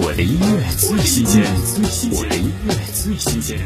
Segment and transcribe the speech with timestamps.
[0.00, 1.42] 我的音乐最新鲜，
[2.12, 3.58] 我的音乐最新鲜。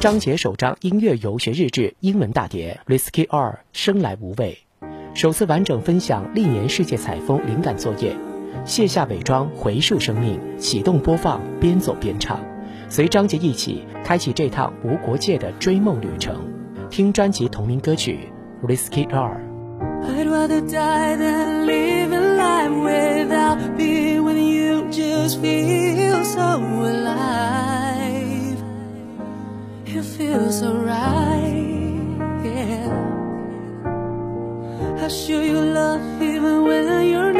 [0.00, 4.58] 张杰首张音乐游学日志英文大碟《Risky 二生来无畏》，
[5.14, 8.16] 首次完整分享历年世界采风灵感作业，
[8.64, 12.40] 卸下伪装，回溯生命，启动播放，边走边唱，
[12.88, 16.34] 随张杰一起开启这趟无国界的追梦旅程。
[16.90, 18.18] 听专辑同名歌曲
[18.66, 19.40] 《Risky 二》。
[20.02, 24.05] I'd rather die than live a life without being
[30.58, 32.88] feel so right, yeah.
[35.04, 37.35] I show you love even when you're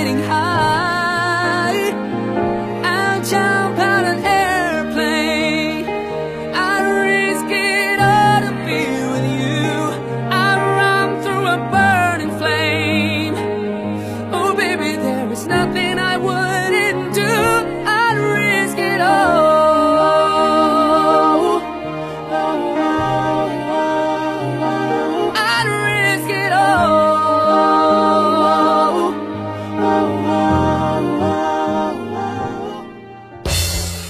[0.00, 0.49] getting high.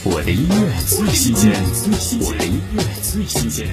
[0.02, 1.52] 我的音乐最新鲜，
[2.20, 3.68] 我的音乐最新鲜。